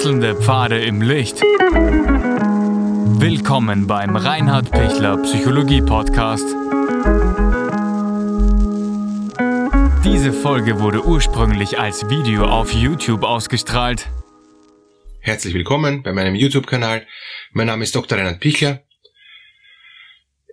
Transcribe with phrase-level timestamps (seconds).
[0.00, 1.42] Wechselnde Pfade im Licht.
[3.20, 6.46] Willkommen beim Reinhard Pichler Psychologie Podcast.
[10.02, 14.08] Diese Folge wurde ursprünglich als Video auf YouTube ausgestrahlt.
[15.20, 17.06] Herzlich willkommen bei meinem YouTube-Kanal.
[17.52, 18.16] Mein Name ist Dr.
[18.16, 18.82] Reinhard Pichler.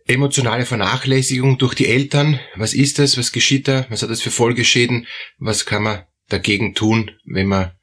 [0.08, 2.42] Emotionale Vernachlässigung durch die Eltern.
[2.56, 3.18] Was ist das?
[3.18, 3.86] Was geschieht da?
[3.88, 5.08] Was hat das für Folgeschäden?
[5.38, 7.77] Was kann man dagegen tun, wenn man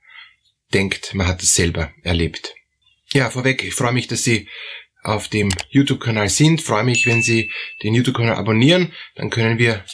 [0.74, 2.54] denkt, man hat es selber erlebt.
[3.12, 4.48] Ja, vorweg, ich freue mich, dass Sie
[5.02, 6.62] auf dem YouTube-Kanal sind.
[6.62, 8.92] Freue mich, wenn Sie den YouTube-Kanal abonnieren.
[9.14, 9.84] Dann können wir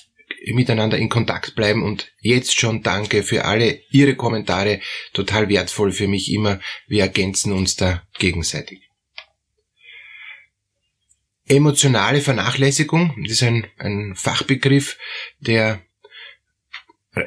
[0.47, 4.80] miteinander in Kontakt bleiben und jetzt schon danke für alle Ihre Kommentare.
[5.12, 6.61] Total wertvoll für mich immer.
[6.87, 8.88] Wir ergänzen uns da gegenseitig.
[11.47, 14.97] Emotionale Vernachlässigung, das ist ein, ein Fachbegriff,
[15.41, 15.83] der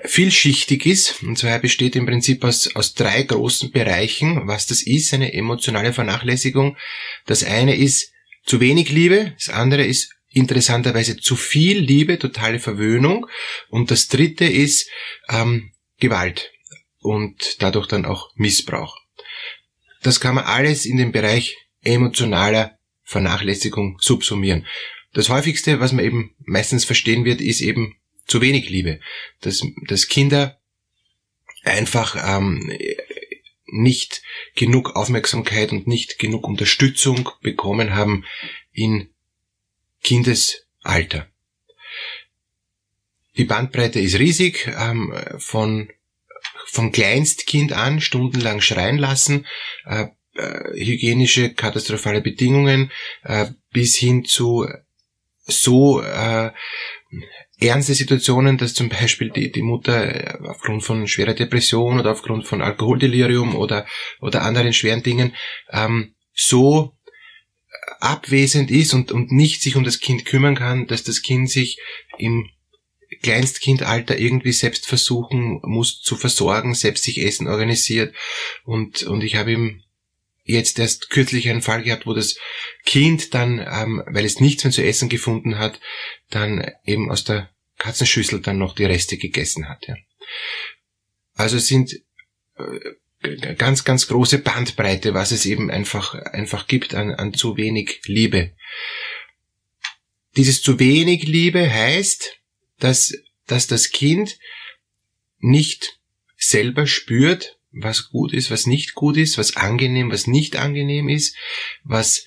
[0.05, 1.23] vielschichtig ist.
[1.23, 5.93] Und zwar besteht im Prinzip aus, aus drei großen Bereichen, was das ist, eine emotionale
[5.93, 6.77] Vernachlässigung.
[7.25, 8.11] Das eine ist
[8.45, 13.27] zu wenig Liebe, das andere ist interessanterweise zu viel Liebe, totale Verwöhnung.
[13.69, 14.89] Und das dritte ist
[15.29, 16.51] ähm, Gewalt
[16.99, 18.97] und dadurch dann auch Missbrauch.
[20.01, 24.65] Das kann man alles in den Bereich emotionaler Vernachlässigung subsumieren.
[25.13, 28.99] Das häufigste, was man eben meistens verstehen wird, ist eben zu wenig Liebe,
[29.41, 30.59] dass, dass Kinder
[31.63, 32.77] einfach ähm,
[33.65, 34.21] nicht
[34.55, 38.25] genug Aufmerksamkeit und nicht genug Unterstützung bekommen haben
[38.71, 39.09] in
[40.03, 41.27] Kindesalter.
[43.37, 45.89] Die Bandbreite ist riesig, ähm, von
[46.65, 49.45] vom Kleinstkind an stundenlang schreien lassen,
[49.85, 52.91] äh, äh, hygienische katastrophale Bedingungen
[53.23, 54.67] äh, bis hin zu
[55.45, 56.51] so äh,
[57.59, 62.47] ernste Situationen, dass zum Beispiel die, die Mutter äh, aufgrund von schwerer Depression oder aufgrund
[62.47, 63.85] von Alkoholdelirium oder,
[64.21, 65.35] oder anderen schweren Dingen
[65.71, 66.93] ähm, so
[67.99, 71.79] abwesend ist und, und nicht sich um das Kind kümmern kann, dass das Kind sich
[72.17, 72.49] im
[73.21, 78.15] Kleinstkindalter irgendwie selbst versuchen muss zu versorgen, selbst sich Essen organisiert.
[78.65, 79.82] Und, und ich habe ihm
[80.43, 82.37] jetzt erst kürzlich einen Fall gehabt, wo das
[82.85, 85.79] Kind dann, ähm, weil es nichts mehr zu essen gefunden hat,
[86.29, 89.87] dann eben aus der Katzenschüssel dann noch die Reste gegessen hat.
[89.87, 89.95] Ja.
[91.35, 91.93] Also es sind
[92.57, 98.01] äh, ganz, ganz große Bandbreite, was es eben einfach, einfach gibt an, an zu wenig
[98.05, 98.53] Liebe.
[100.35, 102.39] Dieses zu wenig Liebe heißt,
[102.79, 103.13] dass,
[103.47, 104.37] dass das Kind
[105.39, 105.99] nicht
[106.37, 111.35] selber spürt, was gut ist, was nicht gut ist, was angenehm, was nicht angenehm ist,
[111.83, 112.25] was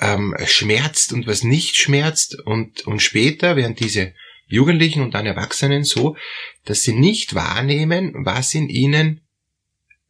[0.00, 4.12] ähm, schmerzt und was nicht schmerzt und, und später werden diese
[4.46, 6.16] Jugendlichen und dann Erwachsenen so,
[6.64, 9.20] dass sie nicht wahrnehmen, was in ihnen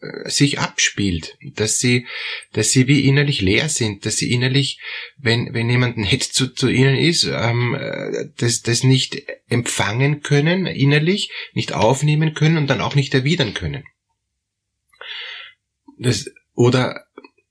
[0.01, 2.07] äh, sich abspielt, dass sie,
[2.53, 4.81] dass sie wie innerlich leer sind, dass sie innerlich,
[5.17, 10.67] wenn, wenn jemand nett zu, zu ihnen ist, ähm, äh, das, das nicht empfangen können
[10.67, 13.85] innerlich, nicht aufnehmen können und dann auch nicht erwidern können.
[15.99, 17.05] Das, oder,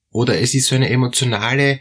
[0.10, 1.80] oder es ist so eine emotionale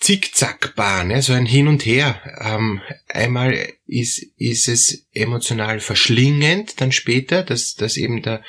[0.00, 2.22] Zickzackbahn, ja, so ein Hin und Her.
[2.40, 3.54] Ähm, einmal
[3.86, 8.42] ist, ist es emotional verschlingend, dann später, dass, dass eben der,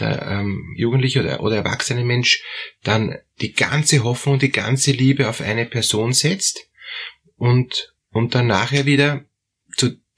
[0.00, 2.42] der ähm, Jugendliche oder, oder erwachsene Mensch
[2.82, 6.70] dann die ganze Hoffnung, die ganze Liebe auf eine Person setzt
[7.36, 9.26] und, und dann nachher wieder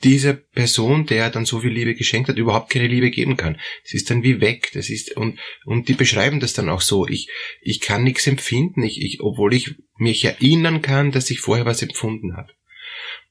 [0.05, 3.59] dieser Person, der dann so viel Liebe geschenkt hat, überhaupt keine Liebe geben kann.
[3.84, 4.71] Es ist dann wie weg.
[4.75, 7.07] Das ist und und die beschreiben das dann auch so.
[7.07, 7.29] Ich
[7.61, 11.83] ich kann nichts empfinden, ich, ich obwohl ich mich erinnern kann, dass ich vorher was
[11.83, 12.53] empfunden habe.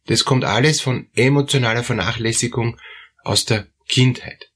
[0.07, 2.79] Das kommt alles von emotionaler Vernachlässigung
[3.23, 4.51] aus der Kindheit.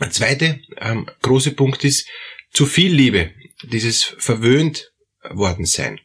[0.00, 2.08] Der zweite ähm, große Punkt ist
[2.52, 4.92] zu viel Liebe, dieses verwöhnt
[5.22, 6.00] worden sein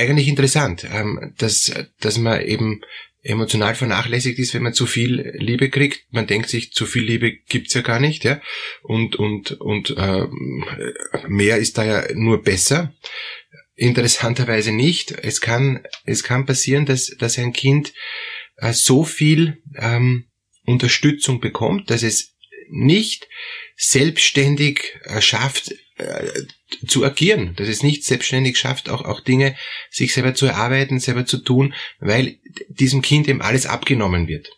[0.00, 2.80] eigentlich interessant, ähm, dass, dass man eben
[3.22, 6.06] emotional vernachlässigt ist, wenn man zu viel Liebe kriegt.
[6.10, 8.40] Man denkt sich, zu viel Liebe gibt's ja gar nicht, ja.
[8.82, 10.26] Und, und, und äh,
[11.28, 12.94] mehr ist da ja nur besser.
[13.74, 15.12] Interessanterweise nicht.
[15.12, 17.92] Es kann, es kann passieren, dass, dass ein Kind
[18.56, 20.26] äh, so viel ähm,
[20.64, 22.34] Unterstützung bekommt, dass es
[22.70, 23.28] nicht
[23.76, 26.42] selbstständig äh, schafft, äh,
[26.86, 29.56] zu agieren, dass es nicht selbstständig schafft, auch, auch Dinge
[29.90, 32.38] sich selber zu erarbeiten, selber zu tun, weil
[32.68, 34.50] diesem Kind eben alles abgenommen wird.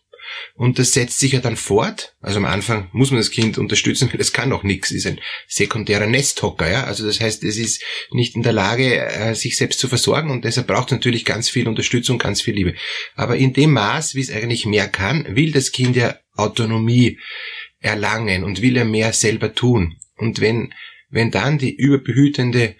[0.54, 2.14] Und das setzt sich ja dann fort.
[2.20, 5.20] Also am Anfang muss man das Kind unterstützen, weil es kann noch nichts, ist ein
[5.48, 6.84] sekundärer Nesthocker, ja.
[6.84, 10.44] Also das heißt, es ist nicht in der Lage, äh, sich selbst zu versorgen und
[10.44, 12.74] deshalb braucht es natürlich ganz viel Unterstützung, ganz viel Liebe.
[13.14, 17.18] Aber in dem Maß, wie es eigentlich mehr kann, will das Kind ja Autonomie
[17.80, 19.96] erlangen und will er mehr selber tun.
[20.16, 20.72] Und wenn,
[21.12, 22.74] wenn dann die überbehütende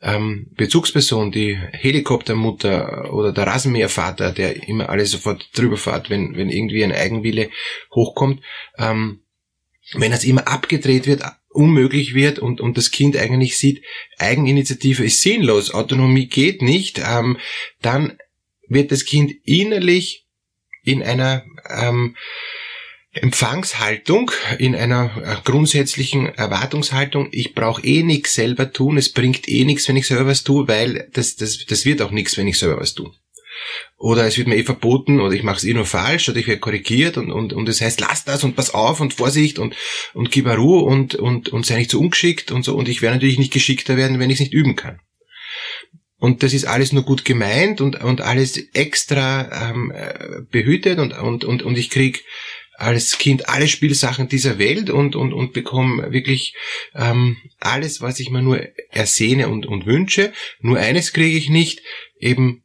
[0.00, 6.50] ähm, Bezugsperson, die Helikoptermutter oder der Rasenmähervater, der immer alles sofort drüber fährt, wenn, wenn
[6.50, 7.50] irgendwie ein Eigenwille
[7.94, 8.42] hochkommt,
[8.78, 9.20] ähm,
[9.92, 13.84] wenn das immer abgedreht wird, unmöglich wird und, und das Kind eigentlich sieht,
[14.18, 17.38] Eigeninitiative ist sinnlos, Autonomie geht nicht, ähm,
[17.80, 18.18] dann
[18.66, 20.26] wird das Kind innerlich
[20.82, 22.16] in einer ähm,
[23.14, 29.64] Empfangshaltung, in einer äh, grundsätzlichen Erwartungshaltung, ich brauche eh nichts selber tun, es bringt eh
[29.64, 32.58] nichts, wenn ich selber was tue, weil das, das, das wird auch nichts, wenn ich
[32.58, 33.12] selber was tue.
[33.96, 36.48] Oder es wird mir eh verboten oder ich mache es eh nur falsch oder ich
[36.48, 39.76] werde korrigiert und, und, und es heißt, lass das und pass auf und Vorsicht und,
[40.12, 43.16] und gib Ruhe und, und, und sei nicht so ungeschickt und so und ich werde
[43.16, 45.00] natürlich nicht geschickter werden, wenn ich es nicht üben kann.
[46.18, 51.12] Und das ist alles nur gut gemeint und, und alles extra ähm, äh, behütet und,
[51.12, 52.24] und, und, und ich krieg
[52.76, 56.54] als Kind alle Spielsachen dieser Welt und, und, und bekomme wirklich
[56.94, 58.60] ähm, alles, was ich mir nur
[58.90, 60.32] ersehne und, und wünsche.
[60.60, 61.82] Nur eines kriege ich nicht,
[62.18, 62.63] eben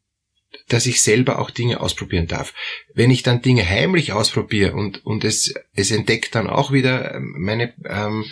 [0.69, 2.53] dass ich selber auch Dinge ausprobieren darf.
[2.93, 7.35] Wenn ich dann Dinge heimlich ausprobiere und, und es, es entdeckt dann auch wieder ähm,
[7.37, 8.25] meine ähm,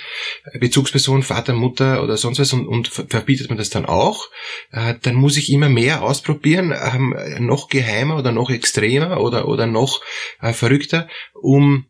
[0.59, 4.29] Bezugsperson, Vater, Mutter oder sonst was und, und verbietet man das dann auch,
[4.71, 9.67] äh, dann muss ich immer mehr ausprobieren, ähm, noch geheimer oder noch extremer oder, oder
[9.67, 10.01] noch
[10.41, 11.87] äh, verrückter, um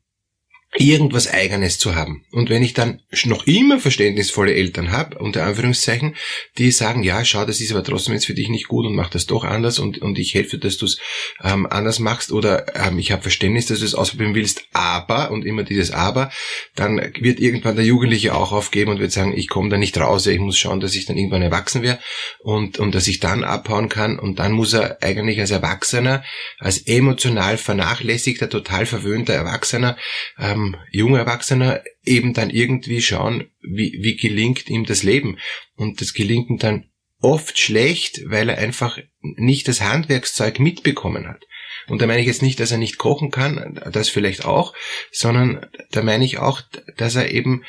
[0.80, 2.26] irgendwas Eigenes zu haben.
[2.32, 6.16] Und wenn ich dann noch immer verständnisvolle Eltern habe, unter Anführungszeichen,
[6.58, 9.10] die sagen, ja, schau, das ist aber trotzdem jetzt für dich nicht gut und mach
[9.10, 11.00] das doch anders und, und ich helfe, dass du es
[11.44, 15.46] ähm, anders machst oder ähm, ich habe Verständnis, dass du es ausprobieren willst, aber, und
[15.46, 16.32] immer dieses aber,
[16.76, 20.28] dann wird irgendwann der Jugendliche auch aufgeben und wird sagen, ich komme da nicht raus,
[20.28, 22.00] ich muss schauen, dass ich dann irgendwann erwachsen wäre
[22.40, 26.24] und, und dass ich dann abhauen kann und dann muss er eigentlich als Erwachsener,
[26.60, 29.98] als emotional vernachlässigter, total verwöhnter Erwachsener,
[30.40, 35.38] ähm, junger Erwachsener eben dann irgendwie schauen, wie, wie gelingt ihm das Leben.
[35.76, 36.90] Und das gelingt ihm dann
[37.22, 41.44] oft schlecht, weil er einfach nicht das Handwerkszeug mitbekommen hat.
[41.88, 44.74] Und da meine ich jetzt nicht, dass er nicht kochen kann, das vielleicht auch,
[45.12, 46.62] sondern da meine ich auch,
[46.98, 47.64] dass er eben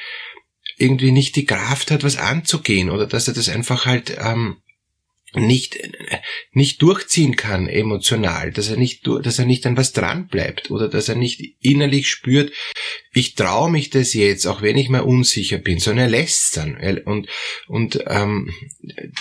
[0.76, 4.58] irgendwie nicht die Kraft hat, was anzugehen oder dass er das einfach halt ähm,
[5.34, 5.78] nicht,
[6.52, 10.88] nicht durchziehen kann emotional, dass er nicht, dass er nicht an was dran bleibt oder
[10.88, 12.52] dass er nicht innerlich spürt,
[13.12, 16.76] ich traue mich das jetzt, auch wenn ich mal unsicher bin, sondern er lässt dann.
[17.04, 17.28] Und,
[17.66, 18.52] und ähm,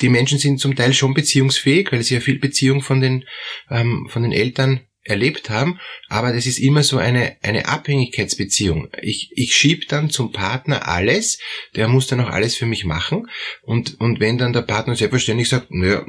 [0.02, 3.26] die Menschen sind zum Teil schon beziehungsfähig, weil sie ja viel Beziehung von den,
[3.70, 8.90] ähm, von den Eltern erlebt haben, aber das ist immer so eine, eine Abhängigkeitsbeziehung.
[9.02, 11.40] Ich, ich schieb dann zum Partner alles,
[11.76, 13.28] der muss dann auch alles für mich machen
[13.62, 16.06] und, und wenn dann der Partner selbstverständlich sagt, naja,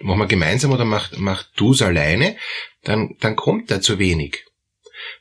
[0.00, 2.36] machen wir gemeinsam oder mach, mach du's alleine,
[2.82, 4.44] dann, dann kommt da zu wenig.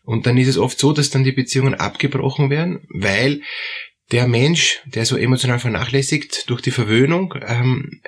[0.03, 3.41] Und dann ist es oft so, dass dann die Beziehungen abgebrochen werden, weil
[4.11, 8.01] der Mensch, der so emotional vernachlässigt durch die Verwöhnung, ähm,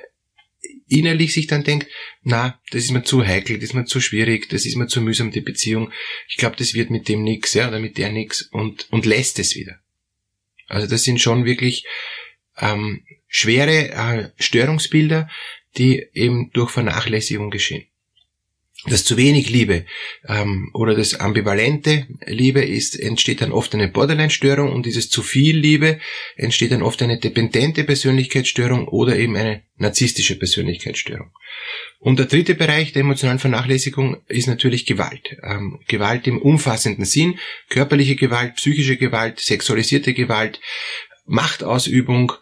[0.88, 1.88] innerlich sich dann denkt,
[2.22, 5.00] na, das ist mir zu heikel, das ist mir zu schwierig, das ist mir zu
[5.00, 5.92] mühsam, die Beziehung.
[6.28, 9.38] Ich glaube, das wird mit dem nix, ja, oder mit der nix und, und lässt
[9.38, 9.78] es wieder.
[10.68, 11.84] Also das sind schon wirklich
[12.58, 15.28] ähm, schwere äh, Störungsbilder,
[15.76, 17.86] die eben durch Vernachlässigung geschehen
[18.84, 19.84] das zu wenig Liebe
[20.28, 25.56] ähm, oder das ambivalente Liebe ist, entsteht dann oft eine Borderline-Störung und dieses zu viel
[25.56, 25.98] Liebe
[26.36, 31.32] entsteht dann oft eine dependente Persönlichkeitsstörung oder eben eine narzisstische Persönlichkeitsstörung.
[31.98, 35.36] Und der dritte Bereich der emotionalen Vernachlässigung ist natürlich Gewalt.
[35.42, 37.38] Ähm, Gewalt im umfassenden Sinn,
[37.70, 40.60] körperliche Gewalt, psychische Gewalt, sexualisierte Gewalt,
[41.24, 42.32] Machtausübung,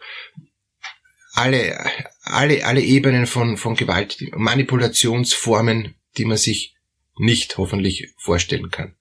[1.33, 1.77] alle,
[2.21, 6.75] alle, alle Ebenen von, von Gewalt, Manipulationsformen die man sich
[7.17, 8.95] nicht hoffentlich vorstellen kann.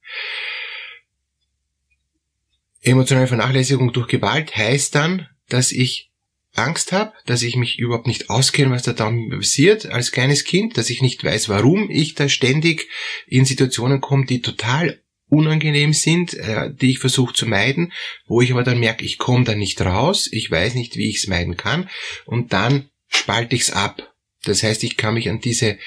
[2.80, 6.10] Emotionale Vernachlässigung durch Gewalt heißt dann, dass ich
[6.54, 10.76] Angst habe, dass ich mich überhaupt nicht auskenne, was da dann passiert als kleines Kind,
[10.76, 12.88] dass ich nicht weiß, warum ich da ständig
[13.26, 17.92] in Situationen komme, die total unangenehm sind, äh, die ich versuche zu meiden,
[18.26, 21.16] wo ich aber dann merke, ich komme da nicht raus, ich weiß nicht, wie ich
[21.16, 21.88] es meiden kann
[22.24, 24.13] und dann spalte ich es ab
[24.44, 25.78] das heißt, ich kann mich an diese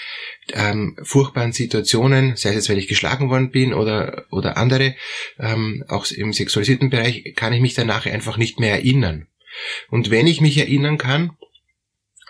[0.54, 4.96] ähm, furchtbaren Situationen, sei es jetzt, weil ich geschlagen worden bin oder, oder andere,
[5.40, 9.28] ähm, auch im sexualisierten Bereich, kann ich mich danach einfach nicht mehr erinnern.
[9.90, 11.32] Und wenn ich mich erinnern kann,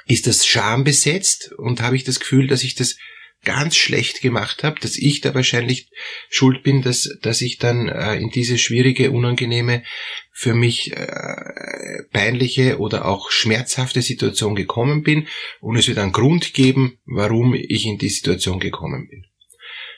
[0.08, 2.98] ist das schambesetzt und habe ich das Gefühl, dass ich das
[3.44, 5.90] ganz schlecht gemacht habe, dass ich da wahrscheinlich
[6.30, 9.84] schuld bin, dass, dass ich dann äh, in diese schwierige, unangenehme,
[10.32, 15.28] für mich äh, peinliche oder auch schmerzhafte Situation gekommen bin
[15.62, 19.26] und es wird einen Grund geben, warum ich in die Situation gekommen bin.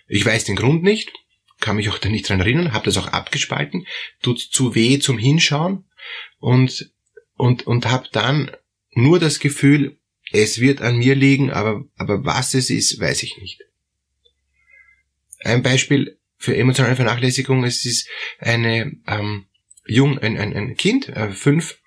[0.08, 1.12] Ich weiß den Grund nicht,
[1.60, 3.86] kann mich auch da nicht dran erinnern, habe das auch abgespalten,
[4.22, 5.86] tut zu weh zum Hinschauen
[6.40, 6.92] und,
[7.36, 8.52] und, und habe dann
[8.92, 9.99] nur das Gefühl,
[10.32, 13.62] es wird an mir liegen, aber, aber was es ist, weiß ich nicht.
[15.40, 18.08] Ein Beispiel für emotionale Vernachlässigung, es ist
[18.40, 19.46] eine ähm,
[19.86, 21.80] jung, ein, ein, ein Kind, äh, fünf,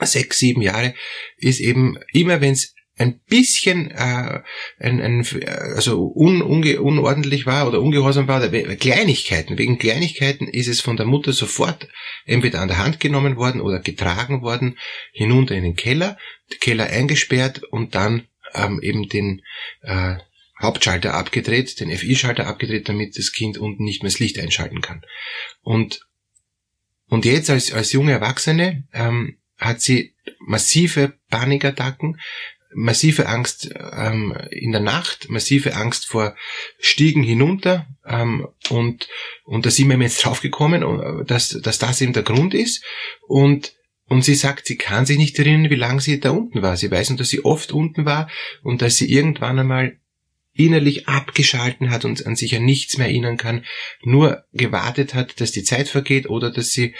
[0.00, 0.94] sechs, sieben Jahre,
[1.36, 4.42] ist eben immer, wenn es ein bisschen äh,
[4.78, 5.26] ein, ein,
[5.74, 10.96] also un, unge, unordentlich war oder ungehorsam war, oder Kleinigkeiten, wegen Kleinigkeiten ist es von
[10.96, 11.88] der Mutter sofort
[12.26, 14.78] entweder an der Hand genommen worden oder getragen worden,
[15.12, 16.18] hinunter in den Keller,
[16.60, 19.42] Keller eingesperrt und dann ähm, eben den
[19.82, 20.16] äh,
[20.60, 25.02] Hauptschalter abgedreht, den FI-Schalter abgedreht, damit das Kind unten nicht mehr das Licht einschalten kann.
[25.62, 26.00] Und,
[27.06, 32.20] und jetzt als, als junge Erwachsene ähm, hat sie massive Panikattacken,
[32.74, 36.36] massive Angst ähm, in der Nacht, massive Angst vor
[36.78, 39.08] Stiegen hinunter ähm, und
[39.44, 42.84] und da sind wir jetzt draufgekommen, äh, dass, dass das eben der Grund ist
[43.26, 43.74] und
[44.08, 46.78] und sie sagt, sie kann sich nicht erinnern, wie lange sie da unten war.
[46.78, 48.30] Sie weiß nur, dass sie oft unten war
[48.62, 49.98] und dass sie irgendwann einmal
[50.58, 53.64] innerlich abgeschalten hat und an sich an nichts mehr erinnern kann,
[54.02, 56.94] nur gewartet hat, dass die Zeit vergeht oder dass sie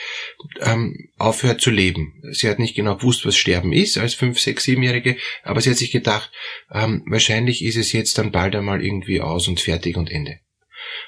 [0.60, 2.22] ähm, aufhört zu leben.
[2.30, 5.76] Sie hat nicht genau gewusst, was Sterben ist als fünf, sechs, siebenjährige, aber sie hat
[5.76, 6.30] sich gedacht,
[6.72, 10.38] ähm, wahrscheinlich ist es jetzt dann bald einmal irgendwie aus und fertig und Ende.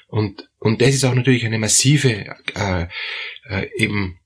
[0.07, 2.87] Und und das ist auch natürlich eine massive äh,
[3.49, 4.19] äh, eben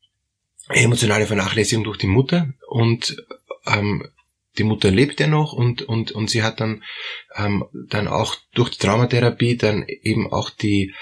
[0.67, 3.15] emotionale Vernachlässigung durch die Mutter und
[3.67, 4.07] ähm,
[4.57, 6.83] die Mutter lebt ja noch und, und, und sie hat dann,
[7.35, 10.93] ähm, dann auch durch die Traumatherapie dann eben auch die,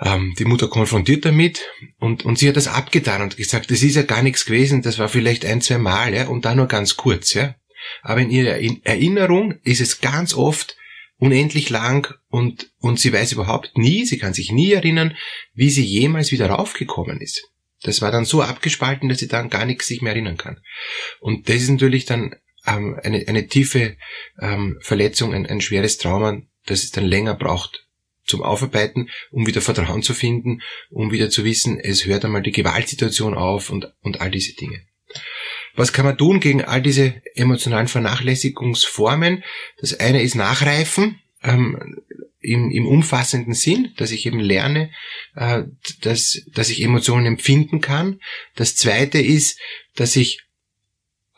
[0.00, 3.96] ähm, die Mutter konfrontiert damit und, und sie hat das abgetan und gesagt, das ist
[3.96, 6.96] ja gar nichts gewesen, das war vielleicht ein, zwei Mal, ja, und dann nur ganz
[6.96, 7.54] kurz, ja.
[8.02, 10.76] Aber in ihrer Erinnerung ist es ganz oft
[11.16, 15.16] unendlich lang und, und sie weiß überhaupt nie, sie kann sich nie erinnern,
[15.54, 17.48] wie sie jemals wieder raufgekommen ist.
[17.82, 20.60] Das war dann so abgespalten, dass sie dann gar nichts sich mehr erinnern kann.
[21.20, 22.34] Und das ist natürlich dann
[22.66, 23.96] ähm, eine, eine tiefe
[24.40, 27.86] ähm, Verletzung, ein, ein schweres Trauma, das es dann länger braucht
[28.24, 32.52] zum Aufarbeiten, um wieder Vertrauen zu finden, um wieder zu wissen, es hört einmal die
[32.52, 34.80] Gewaltsituation auf und, und all diese Dinge.
[35.74, 39.42] Was kann man tun gegen all diese emotionalen Vernachlässigungsformen?
[39.80, 42.00] Das eine ist Nachreifen ähm,
[42.40, 44.90] im, im umfassenden Sinn, dass ich eben lerne,
[45.34, 45.62] äh,
[46.02, 48.20] dass, dass ich Emotionen empfinden kann.
[48.54, 49.58] Das zweite ist,
[49.94, 50.42] dass ich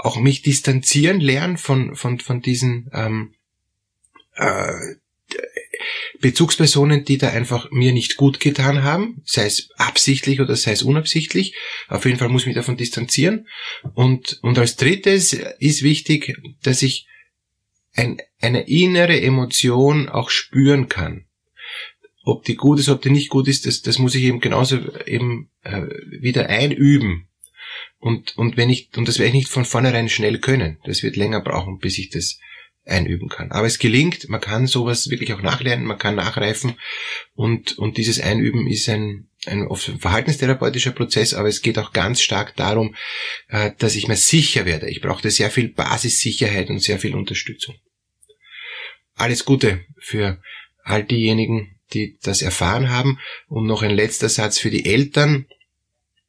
[0.04, 3.34] auch mich distanzieren lernen von, von, von diesen ähm,
[4.34, 4.96] äh,
[6.20, 10.82] Bezugspersonen, die da einfach mir nicht gut getan haben, sei es absichtlich oder sei es
[10.82, 11.54] unabsichtlich.
[11.88, 13.48] Auf jeden Fall muss ich mich davon distanzieren.
[13.94, 17.06] Und, und als drittes ist wichtig, dass ich
[17.94, 21.24] ein, eine innere Emotion auch spüren kann.
[22.24, 24.78] Ob die gut ist, ob die nicht gut ist, das, das muss ich eben genauso
[25.06, 25.82] eben äh,
[26.20, 27.28] wieder einüben.
[28.04, 30.76] Und, und wenn ich, und das werde ich nicht von vornherein schnell können.
[30.84, 32.38] Das wird länger brauchen, bis ich das
[32.84, 33.50] einüben kann.
[33.50, 36.74] Aber es gelingt, man kann sowas wirklich auch nachlernen, man kann nachreifen
[37.32, 42.20] und, und dieses Einüben ist ein, ein oft verhaltenstherapeutischer Prozess, aber es geht auch ganz
[42.20, 42.94] stark darum,
[43.48, 44.90] äh, dass ich mir sicher werde.
[44.90, 47.74] Ich brauchte sehr viel Basissicherheit und sehr viel Unterstützung.
[49.14, 50.42] Alles Gute für
[50.82, 53.18] all diejenigen, die das erfahren haben.
[53.48, 55.46] Und noch ein letzter Satz für die Eltern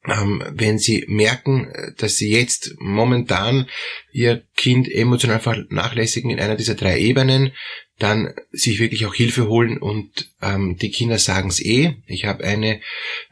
[0.08, 3.68] wenn sie merken, dass sie jetzt momentan
[4.12, 7.54] ihr Kind emotional vernachlässigen in einer dieser drei Ebenen,
[7.98, 11.96] dann sich wirklich auch Hilfe holen und ähm, die Kinder sagen es eh.
[12.08, 12.82] Ich habe eine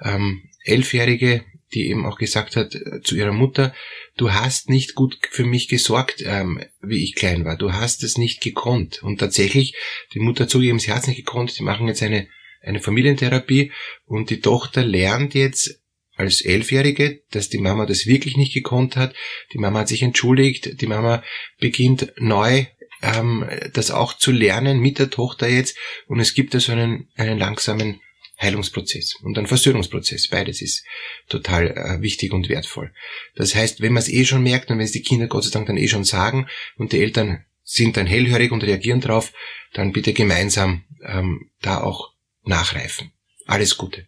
[0.01, 3.73] ähm, Elfjährige, die eben auch gesagt hat äh, zu ihrer Mutter,
[4.15, 7.57] du hast nicht gut für mich gesorgt, ähm, wie ich klein war.
[7.57, 9.03] Du hast es nicht gekonnt.
[9.03, 9.75] Und tatsächlich,
[10.13, 11.57] die Mutter zugegeben, sie hat es nicht gekonnt.
[11.57, 12.27] Die machen jetzt eine,
[12.61, 13.71] eine Familientherapie
[14.05, 15.82] und die Tochter lernt jetzt
[16.15, 19.15] als Elfjährige, dass die Mama das wirklich nicht gekonnt hat.
[19.53, 20.81] Die Mama hat sich entschuldigt.
[20.81, 21.23] Die Mama
[21.59, 22.65] beginnt neu
[23.03, 25.77] ähm, das auch zu lernen mit der Tochter jetzt.
[26.07, 27.99] Und es gibt da so einen, einen langsamen
[28.41, 30.27] Heilungsprozess und einen Versöhnungsprozess.
[30.27, 30.83] Beides ist
[31.29, 32.93] total äh, wichtig und wertvoll.
[33.35, 35.51] Das heißt, wenn man es eh schon merkt und wenn es die Kinder Gott sei
[35.51, 39.31] Dank dann eh schon sagen und die Eltern sind dann hellhörig und reagieren drauf,
[39.73, 43.11] dann bitte gemeinsam ähm, da auch nachreifen.
[43.45, 44.07] Alles Gute.